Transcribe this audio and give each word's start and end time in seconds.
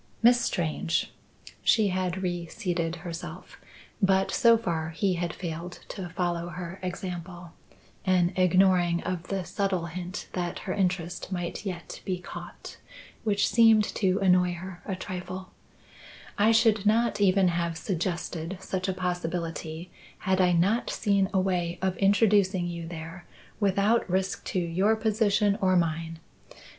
"Miss 0.23 0.41
Strange" 0.41 1.11
she 1.61 1.89
had 1.89 2.23
reseated 2.23 2.95
herself, 3.05 3.61
but 4.01 4.31
so 4.31 4.57
far 4.57 4.89
he 4.89 5.13
had 5.13 5.31
failed 5.31 5.77
to 5.89 6.09
follow 6.09 6.49
her 6.49 6.79
example 6.81 7.51
(an 8.03 8.33
ignoring 8.35 9.03
of 9.03 9.27
the 9.27 9.45
subtle 9.45 9.85
hint 9.85 10.27
that 10.33 10.57
her 10.65 10.73
interest 10.73 11.31
might 11.31 11.67
yet 11.67 12.01
be 12.03 12.17
caught, 12.17 12.77
which 13.23 13.47
seemed 13.47 13.83
to 13.83 14.17
annoy 14.23 14.53
her 14.55 14.81
a 14.87 14.95
trifle), 14.95 15.51
"I 16.35 16.51
should 16.51 16.83
not 16.87 17.21
even 17.21 17.49
have 17.49 17.77
suggested 17.77 18.57
such 18.59 18.87
a 18.87 18.93
possibility 18.93 19.91
had 20.17 20.41
I 20.41 20.51
not 20.51 20.89
seen 20.89 21.29
a 21.31 21.39
way 21.39 21.77
of 21.79 21.95
introducing 21.97 22.65
you 22.65 22.87
there 22.87 23.25
without 23.59 24.09
risk 24.09 24.43
to 24.45 24.59
your 24.59 24.95
position 24.95 25.59
or 25.61 25.75
mine. 25.75 26.17